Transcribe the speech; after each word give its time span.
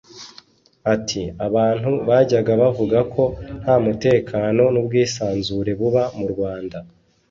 Ati 0.93 1.21
“Abantu 1.47 1.91
bajyaga 2.07 2.53
bavuga 2.61 2.97
ko 3.13 3.23
nta 3.61 3.75
mutekano 3.83 4.63
n’ubwisanzure 4.73 5.71
buba 5.79 6.03
mu 6.17 6.25
Rwanda 6.33 6.77